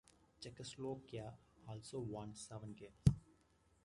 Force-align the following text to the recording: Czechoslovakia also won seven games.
Czechoslovakia 0.39 1.37
also 1.67 1.99
won 2.01 2.33
seven 2.35 2.73
games. 2.75 3.19